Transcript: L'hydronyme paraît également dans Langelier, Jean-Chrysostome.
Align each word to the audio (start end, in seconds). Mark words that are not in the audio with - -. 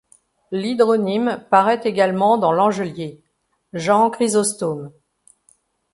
L'hydronyme 0.51 1.45
paraît 1.51 1.81
également 1.83 2.39
dans 2.39 2.51
Langelier, 2.51 3.21
Jean-Chrysostome. 3.73 4.91